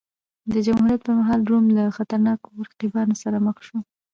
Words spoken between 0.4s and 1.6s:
د جمهوریت پرمهال